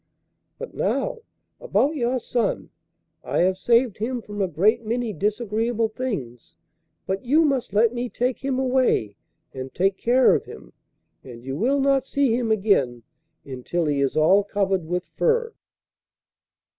[0.57, 1.19] But now
[1.59, 2.71] about your son:
[3.23, 6.55] I have saved him from a great many disagreeable things,
[7.05, 9.15] but you must let me take him away
[9.53, 10.73] and take care of him,
[11.23, 13.03] and you will not see him again
[13.45, 15.53] until he is all covered with fur!